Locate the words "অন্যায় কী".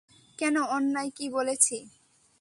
0.69-1.25